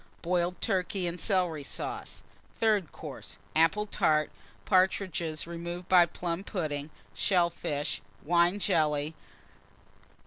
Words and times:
Boiled 0.23 0.59
Turkey 0.63 1.05
and 1.05 1.21
Celery 1.21 1.63
Sauce. 1.63 2.23
Third 2.59 2.91
Course. 2.91 3.37
Apple 3.55 3.85
Tart. 3.85 4.31
Partridges, 4.65 5.41
Shell 5.41 5.43
Fish. 5.43 5.47
removed 5.47 5.87
by 5.87 6.07
Plum 6.07 6.43
pudding. 6.43 6.89
Wine 8.25 8.57
Jelly. 8.57 9.13